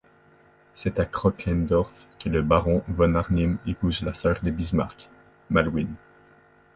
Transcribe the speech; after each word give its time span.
C'est 0.73 0.99
à 0.99 1.05
Kröchlendorff 1.05 2.07
que 2.17 2.27
le 2.27 2.41
baron 2.41 2.81
von 2.87 3.13
Arnim 3.13 3.59
épouse 3.67 4.01
la 4.01 4.15
sœur 4.15 4.41
de 4.41 4.49
Bismarck, 4.49 5.11
Malwine. 5.51 5.93